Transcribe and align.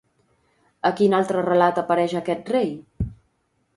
A 0.89 0.91
quin 1.01 1.15
altre 1.19 1.43
relat 1.49 1.81
apareix 1.83 2.17
aquest 2.21 2.51
rei? 2.57 2.73